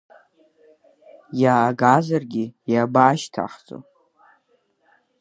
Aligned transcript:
Иаагаӡаргьы, 1.41 2.45
иабашьҭаҳҵо. 2.71 3.77